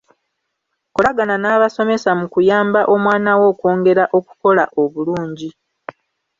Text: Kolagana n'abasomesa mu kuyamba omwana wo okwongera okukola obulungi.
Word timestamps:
Kolagana 0.93 1.35
n'abasomesa 1.39 2.09
mu 2.19 2.27
kuyamba 2.33 2.81
omwana 2.93 3.31
wo 3.39 3.45
okwongera 3.51 4.03
okukola 4.17 4.63
obulungi. 4.81 5.49